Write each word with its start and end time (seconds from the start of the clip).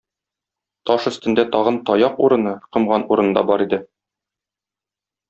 Таш 0.89 1.03
өстендә 1.11 1.43
тагын 1.55 1.77
таяк 1.89 2.17
урыны, 2.29 2.55
комган 2.77 3.05
урыны 3.17 3.37
да 3.39 3.45
бар 3.51 3.65
иде. 3.67 3.81